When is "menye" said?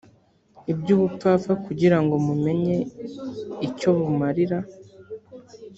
2.45-2.75